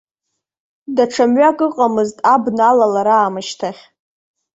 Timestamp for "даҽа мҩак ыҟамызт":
0.95-2.17